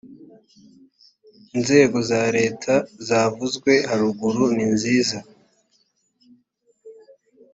inzego 1.55 1.97
za 2.09 2.21
leta 2.37 2.73
zavuzwe 3.07 3.71
haruguru 3.89 4.43
ninziza 4.55 5.17